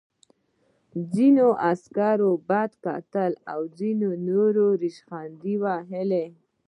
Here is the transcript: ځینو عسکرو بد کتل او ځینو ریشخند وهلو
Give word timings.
ځینو 1.13 1.47
عسکرو 1.69 2.31
بد 2.49 2.71
کتل 2.85 3.31
او 3.53 3.61
ځینو 3.77 4.65
ریشخند 4.81 5.41
وهلو 5.63 6.25